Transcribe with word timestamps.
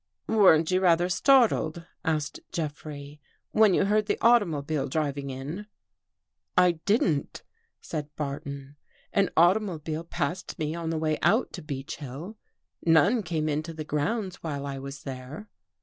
"Weren't 0.27 0.71
you 0.71 0.79
rather 0.81 1.09
startled," 1.09 1.85
asked 2.03 2.39
Jeffrey," 2.51 3.21
when 3.51 3.75
you 3.75 3.85
heard 3.85 4.07
the 4.07 4.17
automobile 4.19 4.87
driving 4.87 5.29
in? 5.29 5.67
""I 6.57 6.71
didn't," 6.87 7.43
said 7.81 8.09
Barton." 8.15 8.77
An 9.13 9.29
automobile 9.37 10.03
passed 10.03 10.57
me 10.57 10.73
on 10.73 10.89
the 10.89 10.97
way 10.97 11.19
out 11.21 11.53
to 11.53 11.61
Beech 11.61 11.97
Hill. 11.97 12.35
None 12.83 13.21
came 13.21 13.47
into 13.47 13.73
the 13.75 13.83
grounds 13.83 14.37
while 14.37 14.65
I 14.65 14.79
was 14.79 15.03
there." 15.03 15.49